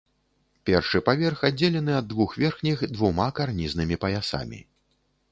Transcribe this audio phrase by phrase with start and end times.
[0.67, 4.59] Першы паверх аддзелены ад двух верхніх двума карнізнымі паясамі.